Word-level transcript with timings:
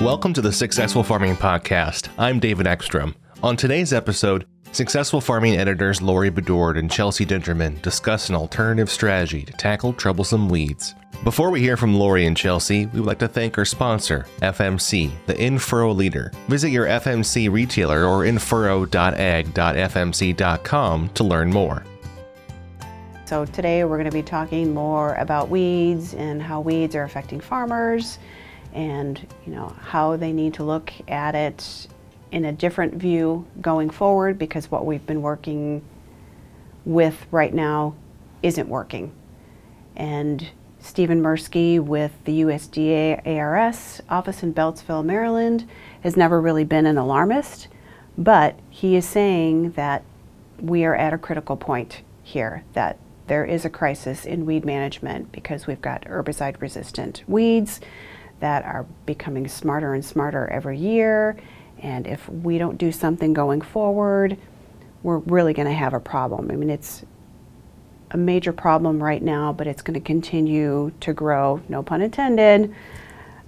Welcome 0.00 0.32
to 0.34 0.40
the 0.40 0.52
Successful 0.52 1.02
Farming 1.02 1.34
Podcast. 1.34 2.08
I'm 2.18 2.38
David 2.38 2.68
Ekstrom. 2.68 3.16
On 3.42 3.56
today's 3.56 3.92
episode, 3.92 4.46
Successful 4.70 5.20
Farming 5.20 5.56
editors 5.56 6.00
Laurie 6.00 6.30
Bedord 6.30 6.76
and 6.76 6.88
Chelsea 6.88 7.26
Dinterman 7.26 7.82
discuss 7.82 8.28
an 8.28 8.36
alternative 8.36 8.90
strategy 8.90 9.42
to 9.42 9.52
tackle 9.54 9.92
troublesome 9.92 10.48
weeds. 10.48 10.94
Before 11.24 11.50
we 11.50 11.60
hear 11.60 11.76
from 11.76 11.96
Laurie 11.96 12.26
and 12.26 12.36
Chelsea, 12.36 12.86
we 12.86 13.00
would 13.00 13.08
like 13.08 13.18
to 13.18 13.26
thank 13.26 13.58
our 13.58 13.64
sponsor, 13.64 14.24
FMC, 14.40 15.10
the 15.26 15.36
in-furrow 15.36 15.92
leader. 15.92 16.30
Visit 16.46 16.68
your 16.68 16.86
FMC 16.86 17.50
retailer 17.50 18.04
or 18.04 18.22
infurrow.ag.fmc.com 18.22 21.08
to 21.08 21.24
learn 21.24 21.50
more. 21.50 21.84
So 23.24 23.44
today 23.46 23.82
we're 23.82 23.98
going 23.98 24.08
to 24.08 24.12
be 24.12 24.22
talking 24.22 24.72
more 24.72 25.14
about 25.14 25.48
weeds 25.48 26.14
and 26.14 26.40
how 26.40 26.60
weeds 26.60 26.94
are 26.94 27.02
affecting 27.02 27.40
farmers 27.40 28.20
and 28.74 29.26
you 29.46 29.52
know 29.52 29.74
how 29.80 30.16
they 30.16 30.32
need 30.32 30.54
to 30.54 30.64
look 30.64 30.92
at 31.08 31.34
it 31.34 31.86
in 32.30 32.44
a 32.44 32.52
different 32.52 32.94
view 32.94 33.46
going 33.60 33.90
forward 33.90 34.38
because 34.38 34.70
what 34.70 34.84
we've 34.84 35.06
been 35.06 35.22
working 35.22 35.82
with 36.84 37.26
right 37.30 37.54
now 37.54 37.94
isn't 38.42 38.68
working. 38.68 39.12
And 39.96 40.48
Steven 40.80 41.20
Mirsky 41.22 41.80
with 41.80 42.12
the 42.24 42.42
USDA 42.42 43.26
ARS 43.26 44.00
office 44.08 44.42
in 44.42 44.54
Beltsville, 44.54 45.04
Maryland, 45.04 45.68
has 46.02 46.16
never 46.16 46.40
really 46.40 46.64
been 46.64 46.86
an 46.86 46.96
alarmist, 46.96 47.68
but 48.16 48.58
he 48.70 48.94
is 48.94 49.06
saying 49.06 49.72
that 49.72 50.04
we 50.60 50.84
are 50.84 50.94
at 50.94 51.12
a 51.12 51.18
critical 51.18 51.56
point 51.56 52.02
here, 52.22 52.64
that 52.74 52.98
there 53.26 53.44
is 53.44 53.64
a 53.64 53.70
crisis 53.70 54.24
in 54.24 54.46
weed 54.46 54.64
management 54.64 55.32
because 55.32 55.66
we've 55.66 55.82
got 55.82 56.02
herbicide 56.02 56.60
resistant 56.60 57.22
weeds 57.26 57.80
that 58.40 58.64
are 58.64 58.86
becoming 59.06 59.48
smarter 59.48 59.94
and 59.94 60.04
smarter 60.04 60.48
every 60.48 60.78
year 60.78 61.36
and 61.80 62.06
if 62.06 62.28
we 62.28 62.58
don't 62.58 62.76
do 62.76 62.90
something 62.90 63.32
going 63.32 63.60
forward, 63.60 64.36
we're 65.02 65.18
really 65.18 65.52
going 65.52 65.68
to 65.68 65.74
have 65.74 65.94
a 65.94 66.00
problem. 66.00 66.50
I 66.50 66.56
mean, 66.56 66.70
it's 66.70 67.04
a 68.10 68.16
major 68.16 68.52
problem 68.52 69.02
right 69.02 69.22
now, 69.22 69.52
but 69.52 69.66
it's 69.66 69.82
going 69.82 69.94
to 69.94 70.04
continue 70.04 70.92
to 71.00 71.12
grow, 71.12 71.60
no 71.68 71.82
pun 71.82 72.02
intended, 72.02 72.74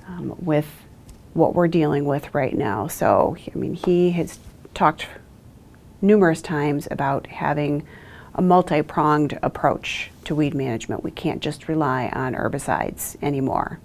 um, 0.06 0.36
with 0.38 0.66
what 1.34 1.55
we're 1.55 1.68
dealing 1.68 2.05
with 2.05 2.33
right 2.34 2.56
now. 2.56 2.86
So, 2.86 3.36
I 3.52 3.58
mean, 3.58 3.74
he 3.74 4.11
has 4.12 4.38
talked 4.74 5.06
numerous 6.00 6.42
times 6.42 6.86
about 6.91 7.27
having 7.27 7.86
a 8.34 8.42
multi 8.42 8.83
pronged 8.83 9.38
approach 9.42 10.11
to 10.24 10.34
weed 10.34 10.55
management. 10.55 11.02
We 11.02 11.11
can't 11.11 11.42
just 11.42 11.68
rely 11.68 12.11
on 12.12 12.34
herbicides 12.34 13.20
anymore. 13.22 13.80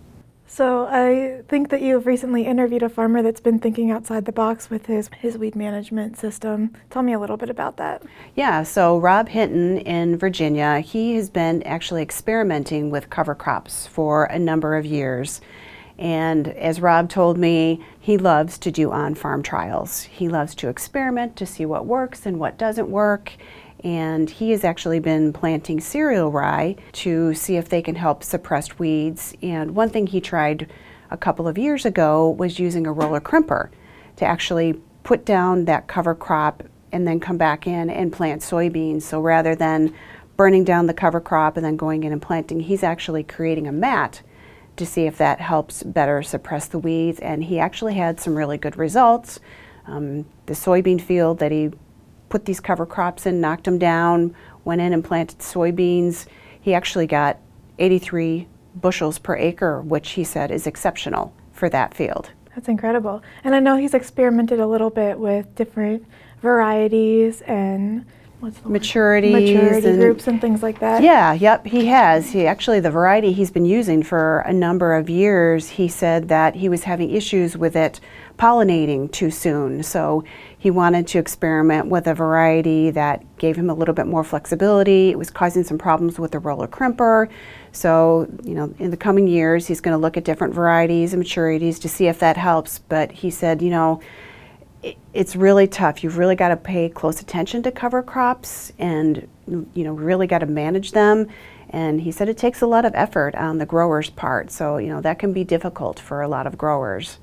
So 0.48 0.86
I 0.86 1.42
think 1.50 1.70
that 1.70 1.82
you've 1.82 2.06
recently 2.06 2.46
interviewed 2.46 2.84
a 2.84 2.90
farmer 2.90 3.22
that's 3.22 3.42
been 3.42 3.60
thinking 3.60 3.90
outside 3.92 4.26
the 4.26 4.32
box 4.32 4.70
with 4.70 4.86
his, 4.86 5.10
his 5.20 5.38
weed 5.38 5.56
management 5.56 6.18
system. 6.18 6.74
Tell 6.90 7.02
me 7.02 7.14
a 7.14 7.20
little 7.20 7.38
bit 7.38 7.50
about 7.50 7.78
that. 7.78 8.04
Yeah, 8.36 8.64
so 8.64 8.98
Rob 8.98 9.28
Hinton 9.28 9.80
in 9.80 10.18
Virginia, 10.18 10.80
he 10.80 11.16
has 11.16 11.30
been 11.30 11.64
actually 11.64 12.04
experimenting 12.04 12.92
with 12.92 13.10
cover 13.10 13.34
crops 13.34 13.88
for 13.88 14.26
a 14.26 14.38
number 14.38 14.76
of 14.76 14.86
years. 14.86 15.42
And 15.98 16.50
as 16.50 16.82
Rob 16.82 17.10
told 17.10 17.38
me, 17.38 17.84
he 18.00 18.18
loves 18.18 18.58
to 18.60 18.72
do 18.72 18.92
on 18.92 19.16
farm 19.16 19.42
trials. 19.42 20.04
He 20.04 20.28
loves 20.28 20.54
to 20.56 20.68
experiment 20.68 21.36
to 21.38 21.46
see 21.46 21.66
what 21.66 21.86
works 21.86 22.26
and 22.26 22.40
what 22.40 22.58
doesn't 22.58 22.90
work 22.90 23.32
and 23.86 24.32
he 24.32 24.50
has 24.50 24.64
actually 24.64 25.00
been 25.00 25.32
planting 25.32 25.80
cereal 25.80 26.32
rye 26.32 26.76
to 26.92 27.36
see 27.36 27.56
if 27.56 27.70
they 27.70 27.84
can 27.84 27.94
help 27.94 28.24
suppress 28.24 28.80
weeds. 28.80 29.36
And 29.44 29.76
one 29.76 29.92
thing 29.92 30.08
he 30.08 30.20
tried 30.20 30.68
a 31.12 31.18
couple 31.18 31.48
of 31.48 31.56
years 31.56 31.86
ago 31.86 32.32
was 32.32 32.58
using 32.58 32.88
a 32.88 32.92
roller 32.92 33.22
crimper 33.22 33.70
to 34.16 34.26
actually 34.26 34.74
put 35.04 35.24
down 35.24 35.66
that 35.66 35.88
cover 35.88 36.16
crop 36.16 36.64
and 36.92 37.08
then 37.08 37.20
come 37.20 37.38
back 37.38 37.68
in 37.68 37.92
and 37.92 38.12
plant 38.12 38.42
soybeans. 38.42 39.04
So 39.04 39.22
rather 39.22 39.54
than 39.54 39.94
burning 40.36 40.64
down 40.64 40.88
the 40.88 40.94
cover 40.94 41.22
crop 41.22 41.56
and 41.56 41.64
then 41.64 41.78
going 41.78 42.04
in 42.04 42.12
and 42.12 42.22
planting, 42.22 42.62
he's 42.62 42.82
actually 42.82 43.22
creating 43.22 43.68
a 43.68 43.72
mat 43.72 44.24
to 44.78 44.86
see 44.86 45.06
if 45.06 45.20
that 45.20 45.40
helps 45.40 45.84
better 45.84 46.24
suppress 46.24 46.68
the 46.68 46.80
weeds. 46.80 47.20
And 47.20 47.44
he 47.44 47.60
actually 47.60 47.94
had 47.94 48.20
some 48.20 48.36
really 48.36 48.58
good 48.58 48.78
results. 48.78 49.40
Um, 49.86 50.26
the 50.48 50.54
soybean 50.56 51.00
field 51.00 51.38
that 51.38 51.52
he 51.52 51.70
put 52.30 52.46
these 52.46 52.60
cover 52.60 52.86
crops 52.86 53.26
in, 53.26 53.42
knocked 53.42 53.66
them 53.66 53.78
down, 53.78 54.36
went 54.64 54.82
in 54.82 54.94
and 54.94 55.04
planted 55.04 55.40
soybeans. 55.40 56.26
He 56.60 56.74
actually 56.74 57.08
got 57.08 57.40
83 57.80 58.48
bushels 58.76 59.20
per 59.20 59.36
acre, 59.36 59.82
which 59.82 60.12
he 60.12 60.24
said 60.24 60.52
is 60.52 60.68
exceptional 60.68 61.34
for 61.52 61.70
that 61.70 61.94
field. 61.94 62.32
That's 62.56 62.68
incredible. 62.68 63.22
And 63.44 63.54
I 63.54 63.60
know 63.60 63.76
he's 63.76 63.94
experimented 63.94 64.60
a 64.60 64.68
little 64.68 64.90
bit 64.90 65.20
with 65.20 65.54
different 65.56 66.06
varieties 66.42 67.42
and 67.42 68.06
maturities 68.42 69.32
maturity 69.32 69.90
and, 69.90 70.00
groups 70.00 70.28
and 70.28 70.40
things 70.40 70.62
like 70.62 70.80
that. 70.80 71.02
Yeah, 71.02 71.34
yep, 71.34 71.66
he 71.66 71.88
has. 71.88 72.32
He 72.32 72.46
actually 72.46 72.80
the 72.80 72.92
variety 72.92 73.32
he's 73.34 73.52
been 73.52 73.66
using 73.66 74.04
for 74.04 74.40
a 74.42 74.54
number 74.54 74.96
of 74.96 75.10
years, 75.10 75.70
he 75.70 75.88
said 75.88 76.28
that 76.30 76.56
he 76.56 76.70
was 76.70 76.84
having 76.84 77.10
issues 77.10 77.58
with 77.58 77.76
it 77.76 78.00
pollinating 78.38 79.12
too 79.12 79.32
soon. 79.32 79.84
So 79.84 80.24
he 80.66 80.72
wanted 80.72 81.06
to 81.06 81.20
experiment 81.20 81.90
with 81.90 82.08
a 82.08 82.16
variety 82.16 82.90
that 82.90 83.24
gave 83.38 83.56
him 83.56 83.70
a 83.70 83.74
little 83.76 83.94
bit 83.94 84.08
more 84.08 84.24
flexibility. 84.24 85.12
It 85.12 85.16
was 85.16 85.30
causing 85.30 85.64
some 85.64 85.78
problems 85.78 86.18
with 86.18 86.32
the 86.32 86.40
roller 86.40 86.68
crimper. 86.68 87.30
So, 87.72 88.28
you 88.44 88.56
know, 88.56 88.74
in 88.80 88.90
the 88.90 88.98
coming 88.98 89.28
years, 89.28 89.68
he's 89.68 89.80
going 89.80 89.96
to 89.96 90.02
look 90.02 90.18
at 90.18 90.24
different 90.24 90.56
varieties 90.56 91.14
and 91.14 91.24
maturities 91.24 91.80
to 91.82 91.88
see 91.88 92.08
if 92.08 92.18
that 92.18 92.36
helps. 92.36 92.80
But 92.80 93.12
he 93.12 93.30
said, 93.30 93.62
you 93.62 93.70
know, 93.70 94.02
it's 95.14 95.36
really 95.36 95.68
tough. 95.68 96.04
You've 96.04 96.18
really 96.18 96.36
got 96.36 96.48
to 96.48 96.58
pay 96.58 96.90
close 96.90 97.22
attention 97.22 97.62
to 97.62 97.72
cover 97.72 98.02
crops 98.02 98.74
and, 98.80 99.28
you 99.46 99.84
know, 99.84 99.94
really 99.94 100.26
got 100.26 100.40
to 100.40 100.48
manage 100.48 100.94
them. 100.94 101.28
And 101.70 102.02
he 102.02 102.12
said 102.12 102.28
it 102.28 102.40
takes 102.40 102.62
a 102.62 102.68
lot 102.68 102.86
of 102.86 102.96
effort 102.96 103.36
on 103.36 103.60
the 103.60 103.68
grower's 103.68 104.10
part. 104.10 104.50
So, 104.50 104.78
you 104.78 104.88
know, 104.88 105.02
that 105.02 105.20
can 105.20 105.32
be 105.32 105.44
difficult 105.44 106.00
for 106.00 106.24
a 106.24 106.28
lot 106.28 106.48
of 106.48 106.58
growers. 106.58 107.20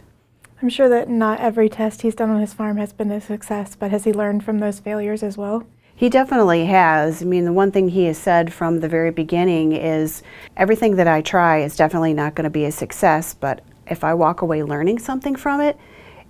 I'm 0.63 0.69
sure 0.69 0.89
that 0.89 1.09
not 1.09 1.41
every 1.41 1.69
test 1.69 2.03
he's 2.03 2.15
done 2.15 2.31
on 2.31 2.41
his 2.41 2.55
farm 2.55 2.77
has 2.77 2.93
been 2.93 3.11
a 3.11 3.21
success, 3.21 3.75
but 3.75 3.91
has 3.91 4.05
he 4.05 4.13
learned 4.13 4.45
from 4.45 4.61
those 4.61 4.79
failures 4.79 5.25
as 5.25 5.37
well? 5.37 5.67
He 5.97 6.09
definitely 6.09 6.67
has. 6.67 7.21
I 7.21 7.25
mean, 7.25 7.45
the 7.45 7.53
one 7.53 7.73
thing 7.73 7.89
he 7.89 8.05
has 8.05 8.17
said 8.17 8.53
from 8.53 8.79
the 8.79 8.89
very 8.89 9.11
beginning 9.11 9.73
is 9.73 10.23
everything 10.57 10.95
that 10.97 11.09
I 11.09 11.21
try 11.21 11.59
is 11.63 11.75
definitely 11.75 12.15
not 12.15 12.37
going 12.37 12.45
to 12.45 12.51
be 12.51 12.65
a 12.65 12.71
success, 12.71 13.35
but 13.35 13.65
if 13.89 14.05
I 14.05 14.15
walk 14.15 14.41
away 14.41 14.63
learning 14.63 15.01
something 15.01 15.35
from 15.35 15.61
it, 15.61 15.77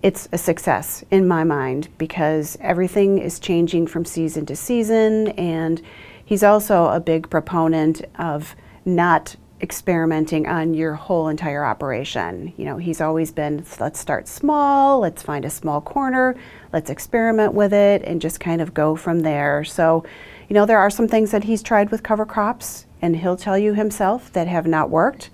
it's 0.03 0.31
a 0.33 0.39
success 0.39 1.05
in 1.11 1.29
my 1.29 1.45
mind 1.45 1.89
because 1.99 2.57
everything 2.63 3.19
is 3.19 3.39
changing 3.39 3.87
from 3.87 4.07
season 4.07 4.47
to 4.47 4.57
season, 4.57 5.29
and 5.29 5.83
he's 6.25 6.43
also 6.43 6.87
a 6.87 7.01
big 7.01 7.29
proponent 7.29 8.03
of 8.19 8.57
not 8.87 9.37
experimenting 9.63 10.47
on 10.49 10.75
your 10.75 10.95
whole 10.95 11.29
entire 11.29 11.65
operation. 11.65 12.53
You 12.57 12.65
know, 12.65 12.77
he's 12.77 13.01
always 13.01 13.31
been 13.31 13.65
let's 13.79 14.01
start 14.01 14.27
small, 14.27 14.99
let's 14.99 15.23
find 15.23 15.45
a 15.45 15.51
small 15.51 15.81
corner, 15.81 16.35
let's 16.73 16.91
experiment 16.91 17.55
with 17.55 17.73
it 17.73 18.03
and 18.03 18.21
just 18.21 18.41
kind 18.41 18.61
of 18.61 18.75
go 18.75 18.97
from 18.97 19.21
there. 19.21 19.63
So, 19.63 20.05
you 20.49 20.55
know, 20.55 20.67
there 20.67 20.79
are 20.79 20.91
some 20.91 21.07
things 21.07 21.31
that 21.31 21.45
he's 21.45 21.63
tried 21.63 21.91
with 21.91 22.03
cover 22.03 22.27
crops 22.27 22.87
and 23.01 23.17
he'll 23.17 23.37
tell 23.37 23.57
you 23.57 23.75
himself 23.75 24.33
that 24.33 24.49
have 24.49 24.67
not 24.67 24.91
worked, 24.91 25.31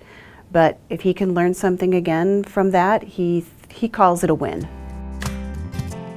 but 0.51 0.79
if 0.89 1.01
he 1.01 1.13
can 1.13 1.33
learn 1.33 1.53
something 1.53 1.93
again 1.93 2.43
from 2.43 2.71
that, 2.71 3.03
he 3.03 3.45
he 3.69 3.89
calls 3.89 4.23
it 4.23 4.29
a 4.29 4.35
win. 4.35 4.67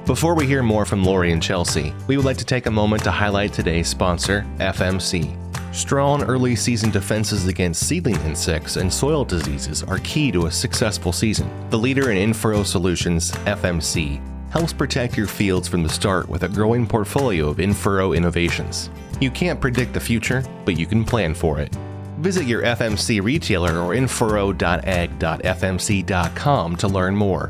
Before 0.05 0.35
we 0.35 0.45
hear 0.45 0.61
more 0.61 0.85
from 0.85 1.03
Laurie 1.03 1.31
and 1.31 1.41
Chelsea, 1.41 1.93
we 2.07 2.17
would 2.17 2.25
like 2.25 2.37
to 2.37 2.45
take 2.45 2.65
a 2.65 2.71
moment 2.71 3.03
to 3.03 3.11
highlight 3.11 3.53
today's 3.53 3.87
sponsor, 3.87 4.45
FMC. 4.57 5.42
Strong 5.73 6.23
early 6.25 6.55
season 6.55 6.91
defenses 6.91 7.47
against 7.47 7.87
seedling 7.87 8.21
insects 8.21 8.77
and 8.77 8.93
soil 8.93 9.25
diseases 9.25 9.81
are 9.81 9.97
key 10.03 10.31
to 10.31 10.45
a 10.45 10.51
successful 10.51 11.11
season. 11.11 11.49
The 11.71 11.79
leader 11.79 12.11
in 12.11 12.17
in-furrow 12.17 12.61
solutions, 12.61 13.31
FMC, 13.31 14.21
helps 14.51 14.71
protect 14.71 15.17
your 15.17 15.25
fields 15.25 15.67
from 15.67 15.81
the 15.81 15.89
start 15.89 16.29
with 16.29 16.43
a 16.43 16.47
growing 16.47 16.85
portfolio 16.85 17.49
of 17.49 17.59
in-furrow 17.59 18.13
innovations. 18.13 18.91
You 19.19 19.31
can't 19.31 19.59
predict 19.59 19.93
the 19.93 19.99
future, 19.99 20.43
but 20.63 20.77
you 20.77 20.85
can 20.85 21.03
plan 21.03 21.33
for 21.33 21.59
it. 21.59 21.73
Visit 22.19 22.45
your 22.45 22.61
FMC 22.61 23.23
retailer 23.23 23.79
or 23.79 23.95
infurrow.ag.fmc.com 23.95 26.75
to 26.75 26.87
learn 26.87 27.15
more. 27.15 27.49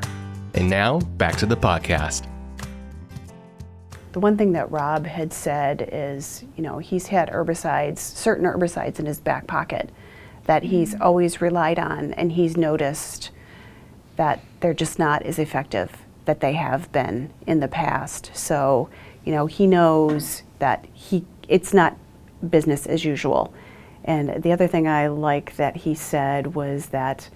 And 0.54 0.70
now, 0.70 1.00
back 1.00 1.36
to 1.38 1.46
the 1.46 1.58
podcast. 1.58 2.33
The 4.14 4.20
one 4.20 4.38
thing 4.38 4.54
that 4.54 4.72
Rob 4.72 5.06
had 5.08 5.34
said 5.34 5.90
is, 5.92 6.46
you 6.56 6.64
know, 6.64 6.78
he's 6.78 7.08
had 7.08 7.30
herbicides, 7.30 7.98
certain 7.98 8.46
herbicides 8.46 9.00
in 9.00 9.08
his 9.08 9.20
back 9.20 9.48
pocket 9.48 9.90
that 10.46 10.64
he's 10.64 10.94
mm-hmm. 10.94 11.04
always 11.04 11.42
relied 11.42 11.80
on, 11.80 12.14
and 12.14 12.34
he's 12.34 12.56
noticed 12.56 13.32
that 14.16 14.40
they're 14.60 14.74
just 14.74 15.00
not 15.00 15.24
as 15.24 15.40
effective 15.40 15.92
that 16.26 16.40
they 16.40 16.54
have 16.54 16.92
been 16.92 17.32
in 17.48 17.60
the 17.60 17.68
past. 17.68 18.32
So, 18.34 18.90
you 19.26 19.34
know, 19.34 19.46
he 19.48 19.68
knows 19.68 20.44
that 20.60 20.86
he 20.94 21.26
it's 21.50 21.74
not 21.74 21.98
business 22.48 22.86
as 22.86 23.04
usual. 23.04 23.54
And 24.06 24.42
the 24.44 24.52
other 24.52 24.68
thing 24.68 24.88
I 24.88 25.08
like 25.08 25.56
that 25.58 25.78
he 25.78 25.96
said 25.96 26.56
was 26.56 26.88
that 26.88 27.30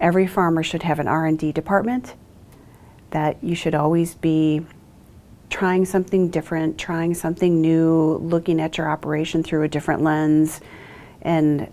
every 0.00 0.26
farmer 0.26 0.62
should 0.62 0.82
have 0.82 0.98
an 0.98 1.08
R&D 1.08 1.52
department, 1.52 2.14
that 3.10 3.36
you 3.42 3.54
should 3.54 3.74
always 3.74 4.14
be 4.14 4.64
trying 5.50 5.84
something 5.84 6.28
different, 6.28 6.78
trying 6.78 7.14
something 7.14 7.60
new, 7.60 8.18
looking 8.22 8.60
at 8.60 8.78
your 8.78 8.90
operation 8.90 9.42
through 9.42 9.62
a 9.62 9.68
different 9.68 10.02
lens. 10.02 10.60
And 11.22 11.68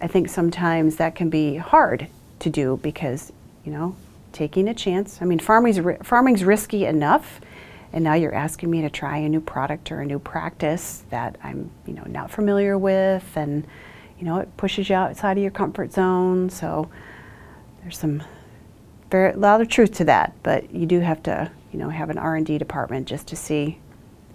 I 0.00 0.06
think 0.06 0.28
sometimes 0.28 0.96
that 0.96 1.14
can 1.14 1.30
be 1.30 1.56
hard 1.56 2.08
to 2.40 2.50
do 2.50 2.78
because, 2.82 3.32
you 3.64 3.72
know, 3.72 3.96
taking 4.32 4.68
a 4.68 4.74
chance. 4.74 5.20
I 5.22 5.24
mean, 5.24 5.38
farming's, 5.38 5.80
farming's 6.02 6.44
risky 6.44 6.84
enough, 6.84 7.40
and 7.92 8.04
now 8.04 8.14
you're 8.14 8.34
asking 8.34 8.70
me 8.70 8.82
to 8.82 8.90
try 8.90 9.18
a 9.18 9.28
new 9.28 9.40
product 9.40 9.92
or 9.92 10.00
a 10.00 10.06
new 10.06 10.18
practice 10.18 11.04
that 11.10 11.36
I'm, 11.42 11.70
you 11.86 11.94
know, 11.94 12.04
not 12.06 12.30
familiar 12.30 12.76
with, 12.76 13.24
and 13.36 13.66
you 14.18 14.24
know, 14.24 14.38
it 14.38 14.56
pushes 14.56 14.88
you 14.88 14.96
outside 14.96 15.36
of 15.36 15.42
your 15.42 15.50
comfort 15.50 15.92
zone. 15.92 16.50
So 16.50 16.88
there's 17.82 17.98
some 17.98 18.22
very 19.10 19.32
a 19.32 19.36
lot 19.36 19.60
of 19.60 19.68
truth 19.68 19.92
to 19.94 20.04
that, 20.04 20.34
but 20.42 20.72
you 20.74 20.86
do 20.86 21.00
have 21.00 21.22
to, 21.24 21.50
you 21.74 21.80
know, 21.80 21.88
have 21.88 22.08
an 22.08 22.18
R&D 22.18 22.56
department 22.58 23.08
just 23.08 23.26
to 23.26 23.34
see 23.34 23.80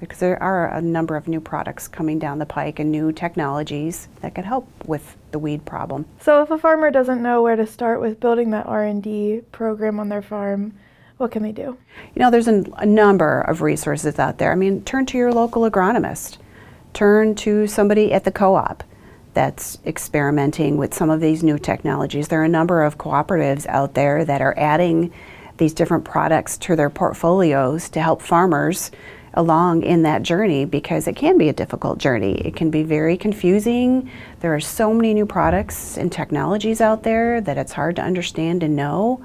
because 0.02 0.20
there 0.20 0.42
are 0.44 0.68
a 0.74 0.82
number 0.82 1.16
of 1.16 1.26
new 1.26 1.40
products 1.40 1.88
coming 1.88 2.20
down 2.20 2.38
the 2.38 2.46
pike 2.46 2.80
and 2.80 2.92
new 2.92 3.14
technologies 3.14 4.10
that 4.20 4.36
could 4.36 4.44
help 4.44 4.68
with 4.86 5.16
the 5.32 5.40
weed 5.40 5.64
problem. 5.64 6.06
So 6.20 6.44
if 6.44 6.52
a 6.52 6.58
farmer 6.58 6.92
doesn't 6.92 7.24
know 7.24 7.42
where 7.42 7.56
to 7.56 7.66
start 7.66 8.02
with 8.02 8.20
building 8.20 8.52
that 8.52 8.66
R&D 8.66 9.44
program 9.54 10.02
on 10.02 10.10
their 10.10 10.22
farm, 10.22 10.74
what 11.16 11.32
can 11.32 11.42
they 11.42 11.54
do? 11.54 11.78
You 12.14 12.22
know, 12.22 12.30
there's 12.30 12.50
a, 12.50 12.66
a 12.76 12.86
number 12.86 13.40
of 13.40 13.62
resources 13.62 14.20
out 14.20 14.38
there. 14.38 14.52
I 14.52 14.56
mean, 14.56 14.84
turn 14.84 15.06
to 15.08 15.18
your 15.18 15.32
local 15.32 15.70
agronomist. 15.70 16.40
Turn 16.92 17.36
to 17.36 17.68
somebody 17.68 18.12
at 18.12 18.26
the 18.26 18.32
co-op 18.34 18.84
that's 19.34 19.78
experimenting 19.86 20.76
with 20.76 20.94
some 20.94 21.10
of 21.10 21.22
these 21.22 21.42
new 21.42 21.58
technologies. 21.58 22.28
There 22.28 22.42
are 22.42 22.46
a 22.46 22.50
number 22.50 22.84
of 22.84 22.98
cooperatives 22.98 23.66
out 23.68 23.94
there 23.94 24.26
that 24.26 24.42
are 24.42 24.58
adding 24.58 25.14
these 25.60 25.74
different 25.74 26.04
products 26.04 26.58
to 26.58 26.76
their 26.76 26.90
portfolios 26.90 27.90
to 27.90 28.02
help 28.02 28.22
farmers 28.22 28.92
along 29.36 29.84
in 29.84 30.02
that 30.04 30.24
journey 30.24 30.66
because 30.66 31.08
it 31.08 31.16
can 31.16 31.38
be 31.38 31.50
a 31.50 31.54
difficult 31.54 32.00
journey. 32.00 32.40
It 32.40 32.56
can 32.56 32.72
be 32.72 32.84
very 32.84 33.16
confusing. 33.16 34.10
There 34.40 34.56
are 34.56 34.60
so 34.60 34.94
many 34.94 35.14
new 35.14 35.26
products 35.26 35.98
and 35.98 36.12
technologies 36.12 36.82
out 36.82 37.04
there 37.04 37.40
that 37.42 37.58
it's 37.58 37.74
hard 37.74 37.96
to 37.98 38.02
understand 38.02 38.64
and 38.64 38.76
know 38.76 39.24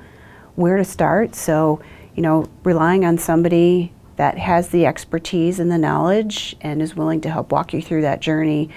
where 0.57 0.77
to 0.77 0.85
start. 0.85 1.35
So, 1.35 1.81
you 2.15 2.23
know, 2.23 2.47
relying 2.65 3.05
on 3.05 3.17
somebody 3.19 3.93
that 4.17 4.39
has 4.39 4.69
the 4.69 4.87
expertise 4.87 5.59
and 5.59 5.71
the 5.71 5.79
knowledge 5.79 6.55
and 6.61 6.81
is 6.81 6.95
willing 6.95 7.21
to 7.23 7.31
help 7.31 7.51
walk 7.51 7.73
you 7.73 7.83
through 7.83 8.03
that 8.03 8.21
journey 8.21 8.71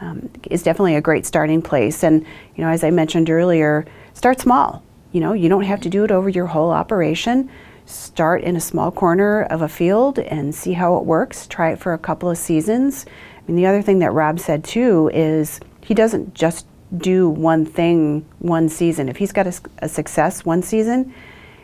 um, 0.00 0.28
is 0.50 0.62
definitely 0.62 0.96
a 0.96 1.00
great 1.00 1.24
starting 1.24 1.62
place. 1.62 2.02
And, 2.02 2.26
you 2.56 2.64
know, 2.64 2.70
as 2.70 2.84
I 2.84 2.90
mentioned 2.90 3.30
earlier, 3.30 3.86
start 4.12 4.40
small. 4.40 4.82
You 5.12 5.20
know, 5.20 5.32
you 5.34 5.48
don't 5.48 5.64
have 5.64 5.80
to 5.82 5.90
do 5.90 6.04
it 6.04 6.10
over 6.10 6.28
your 6.28 6.46
whole 6.46 6.70
operation 6.70 7.50
start 7.84 8.42
in 8.42 8.56
a 8.56 8.60
small 8.60 8.90
corner 8.90 9.42
of 9.44 9.62
a 9.62 9.68
field 9.68 10.18
and 10.18 10.54
see 10.54 10.72
how 10.72 10.96
it 10.96 11.04
works. 11.04 11.46
Try 11.46 11.72
it 11.72 11.78
for 11.78 11.92
a 11.92 11.98
couple 11.98 12.30
of 12.30 12.38
seasons. 12.38 13.06
I 13.36 13.40
mean, 13.46 13.56
the 13.56 13.66
other 13.66 13.82
thing 13.82 13.98
that 14.00 14.12
Rob 14.12 14.38
said 14.38 14.64
too 14.64 15.10
is 15.12 15.60
he 15.82 15.94
doesn't 15.94 16.34
just 16.34 16.66
do 16.96 17.28
one 17.28 17.64
thing 17.64 18.26
one 18.38 18.68
season. 18.68 19.08
If 19.08 19.16
he's 19.16 19.32
got 19.32 19.46
a, 19.46 19.60
a 19.78 19.88
success 19.88 20.44
one 20.44 20.62
season, 20.62 21.14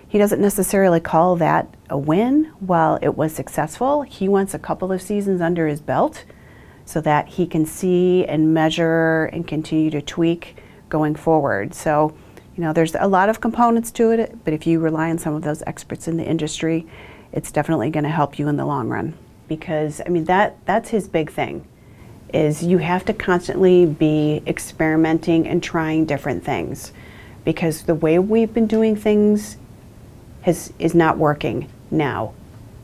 he 0.08 0.18
doesn't 0.18 0.40
necessarily 0.40 1.00
call 1.00 1.36
that 1.36 1.72
a 1.90 1.98
win 1.98 2.50
while 2.60 2.98
it 3.02 3.16
was 3.16 3.34
successful. 3.34 4.02
He 4.02 4.26
wants 4.26 4.54
a 4.54 4.58
couple 4.58 4.90
of 4.90 5.02
seasons 5.02 5.40
under 5.40 5.66
his 5.66 5.80
belt 5.80 6.24
so 6.86 7.00
that 7.02 7.28
he 7.28 7.46
can 7.46 7.66
see 7.66 8.24
and 8.24 8.54
measure 8.54 9.26
and 9.26 9.46
continue 9.46 9.90
to 9.90 10.00
tweak 10.00 10.56
going 10.88 11.14
forward. 11.14 11.74
So 11.74 12.16
you 12.58 12.64
know, 12.64 12.72
there's 12.72 12.96
a 12.96 13.06
lot 13.06 13.28
of 13.28 13.40
components 13.40 13.92
to 13.92 14.10
it, 14.10 14.44
but 14.44 14.52
if 14.52 14.66
you 14.66 14.80
rely 14.80 15.10
on 15.10 15.18
some 15.18 15.32
of 15.32 15.42
those 15.42 15.62
experts 15.64 16.08
in 16.08 16.16
the 16.16 16.24
industry, 16.24 16.88
it's 17.30 17.52
definitely 17.52 17.88
going 17.88 18.02
to 18.02 18.10
help 18.10 18.36
you 18.36 18.48
in 18.48 18.56
the 18.56 18.66
long 18.66 18.88
run. 18.88 19.14
Because 19.46 20.02
I 20.04 20.08
mean 20.08 20.24
that 20.24 20.56
that's 20.66 20.88
his 20.88 21.06
big 21.06 21.30
thing 21.30 21.64
is 22.34 22.64
you 22.64 22.78
have 22.78 23.04
to 23.04 23.14
constantly 23.14 23.86
be 23.86 24.42
experimenting 24.44 25.46
and 25.46 25.62
trying 25.62 26.04
different 26.04 26.44
things 26.44 26.92
because 27.44 27.82
the 27.82 27.94
way 27.94 28.18
we've 28.18 28.52
been 28.52 28.66
doing 28.66 28.96
things 28.96 29.56
has 30.42 30.72
is 30.80 30.96
not 30.96 31.16
working 31.16 31.70
now. 31.92 32.34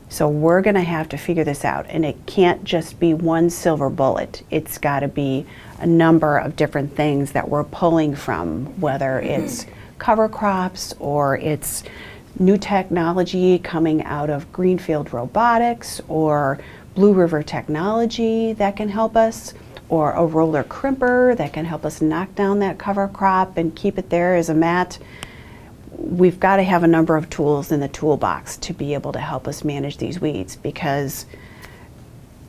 So 0.08 0.28
we're 0.28 0.62
going 0.62 0.74
to 0.74 0.82
have 0.82 1.08
to 1.08 1.16
figure 1.16 1.42
this 1.42 1.64
out 1.64 1.86
and 1.88 2.04
it 2.04 2.26
can't 2.26 2.62
just 2.62 3.00
be 3.00 3.12
one 3.12 3.50
silver 3.50 3.90
bullet. 3.90 4.44
It's 4.52 4.78
got 4.78 5.00
to 5.00 5.08
be 5.08 5.46
a 5.84 5.86
number 5.86 6.38
of 6.38 6.56
different 6.56 6.96
things 6.96 7.32
that 7.32 7.46
we're 7.46 7.62
pulling 7.62 8.14
from, 8.16 8.64
whether 8.80 9.20
it's 9.20 9.66
cover 9.98 10.30
crops 10.30 10.94
or 10.98 11.36
it's 11.36 11.84
new 12.38 12.56
technology 12.56 13.58
coming 13.58 14.02
out 14.02 14.30
of 14.30 14.50
Greenfield 14.50 15.12
Robotics 15.12 16.00
or 16.08 16.58
Blue 16.94 17.12
River 17.12 17.42
Technology 17.42 18.54
that 18.54 18.76
can 18.76 18.88
help 18.88 19.14
us, 19.14 19.52
or 19.90 20.12
a 20.12 20.24
roller 20.24 20.64
crimper 20.64 21.36
that 21.36 21.52
can 21.52 21.66
help 21.66 21.84
us 21.84 22.00
knock 22.00 22.34
down 22.34 22.60
that 22.60 22.78
cover 22.78 23.06
crop 23.06 23.58
and 23.58 23.76
keep 23.76 23.98
it 23.98 24.08
there 24.08 24.36
as 24.36 24.48
a 24.48 24.54
mat. 24.54 24.98
We've 25.98 26.40
got 26.40 26.56
to 26.56 26.62
have 26.62 26.82
a 26.82 26.88
number 26.88 27.14
of 27.14 27.28
tools 27.28 27.70
in 27.70 27.80
the 27.80 27.88
toolbox 27.88 28.56
to 28.56 28.72
be 28.72 28.94
able 28.94 29.12
to 29.12 29.20
help 29.20 29.46
us 29.46 29.62
manage 29.62 29.98
these 29.98 30.18
weeds 30.18 30.56
because, 30.56 31.26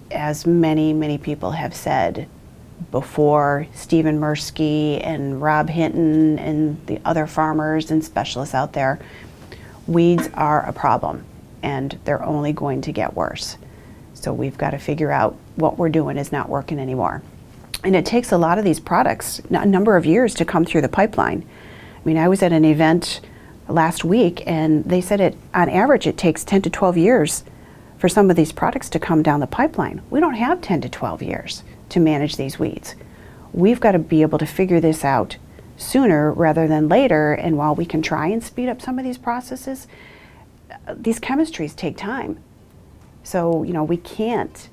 as 0.10 0.48
many, 0.48 0.94
many 0.94 1.18
people 1.18 1.52
have 1.52 1.76
said, 1.76 2.30
before 2.92 3.68
Steven 3.74 4.20
Mirsky 4.20 5.00
and 5.04 5.42
Rob 5.42 5.70
Hinton 5.70 6.40
and 6.40 6.86
the 6.88 7.00
other 7.06 7.28
farmers 7.28 7.92
and 7.92 8.04
specialists 8.04 8.56
out 8.56 8.74
there, 8.74 9.00
weeds 9.88 10.30
are 10.34 10.66
a 10.66 10.74
problem 10.74 11.26
and 11.64 11.98
they're 12.06 12.24
only 12.24 12.54
going 12.54 12.82
to 12.82 12.92
get 12.92 13.16
worse. 13.16 13.58
So 14.14 14.34
we've 14.34 14.58
got 14.58 14.72
to 14.72 14.78
figure 14.78 15.12
out 15.12 15.36
what 15.56 15.78
we're 15.78 15.90
doing 15.90 16.18
is 16.18 16.32
not 16.32 16.50
working 16.50 16.80
anymore. 16.80 17.22
And 17.84 17.96
it 17.96 18.06
takes 18.06 18.32
a 18.32 18.38
lot 18.38 18.58
of 18.58 18.66
these 18.66 18.80
products, 18.80 19.40
a 19.50 19.66
number 19.66 19.98
of 19.98 20.06
years 20.06 20.34
to 20.36 20.46
come 20.46 20.66
through 20.66 20.82
the 20.82 20.90
pipeline. 20.90 21.48
I 21.96 22.08
mean, 22.08 22.18
I 22.18 22.28
was 22.28 22.42
at 22.42 22.52
an 22.52 22.66
event 22.66 23.22
last 23.68 24.04
week 24.04 24.44
and 24.46 24.84
they 24.86 25.02
said 25.02 25.20
it 25.20 25.36
on 25.54 25.70
average 25.70 26.08
it 26.08 26.18
takes 26.18 26.44
10 26.44 26.62
to 26.64 26.70
12 26.70 26.98
years 26.98 27.44
for 27.98 28.10
some 28.10 28.30
of 28.30 28.36
these 28.36 28.52
products 28.52 28.90
to 28.90 29.00
come 29.00 29.24
down 29.24 29.40
the 29.40 29.48
pipeline. 29.48 30.02
We 30.10 30.20
don't 30.20 30.36
have 30.36 30.62
10 30.62 30.82
to 30.82 30.90
12 30.90 31.24
years 31.24 31.64
to 31.90 32.00
manage 32.00 32.38
these 32.38 32.60
weeds. 32.60 32.96
We've 33.54 33.80
got 33.80 33.94
to 33.94 34.00
be 34.00 34.22
able 34.22 34.38
to 34.40 34.46
figure 34.46 34.80
this 34.80 35.06
out 35.06 35.38
sooner 35.78 36.32
rather 36.32 36.68
than 36.68 36.88
later. 36.88 37.34
And 37.34 37.58
while 37.58 37.76
we 37.76 37.86
can 37.86 38.02
try 38.02 38.28
and 38.28 38.42
speed 38.44 38.70
up 38.70 38.82
some 38.82 38.98
of 39.00 39.06
these 39.06 39.18
processes, 39.18 39.88
these 40.94 41.20
chemistries 41.20 41.76
take 41.76 41.98
time. 41.98 42.40
So, 43.24 43.64
you 43.64 43.74
know, 43.74 43.84
we 43.84 43.98
can't, 43.98 44.70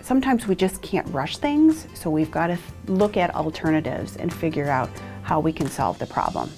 sometimes 0.00 0.46
we 0.46 0.54
just 0.54 0.80
can't 0.82 1.08
rush 1.08 1.38
things. 1.38 1.88
So 1.94 2.10
we've 2.10 2.30
got 2.30 2.48
to 2.48 2.58
look 2.86 3.16
at 3.16 3.34
alternatives 3.34 4.16
and 4.16 4.32
figure 4.32 4.68
out 4.68 4.90
how 5.22 5.40
we 5.40 5.52
can 5.52 5.68
solve 5.68 5.98
the 5.98 6.06
problem. 6.06 6.50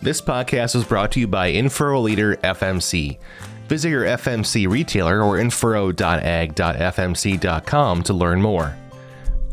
This 0.00 0.20
podcast 0.20 0.74
was 0.74 0.84
brought 0.84 1.10
to 1.12 1.20
you 1.20 1.26
by 1.26 1.52
Infurrow 1.52 2.02
Leader 2.02 2.36
FMC. 2.36 3.18
Visit 3.66 3.88
your 3.88 4.04
FMC 4.04 4.68
retailer 4.68 5.22
or 5.22 5.38
infurrow.ag.fmc.com 5.38 8.02
to 8.02 8.12
learn 8.12 8.40
more. 8.40 8.76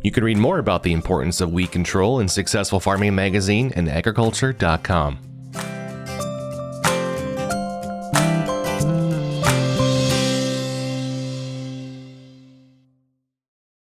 You 0.06 0.12
can 0.12 0.24
read 0.24 0.38
more 0.38 0.60
about 0.60 0.84
the 0.84 0.94
importance 0.94 1.42
of 1.42 1.52
weed 1.52 1.72
control 1.72 2.20
in 2.20 2.28
Successful 2.28 2.80
Farming 2.80 3.16
Magazine 3.16 3.74
and 3.76 3.90
agriculture.com. 3.90 5.35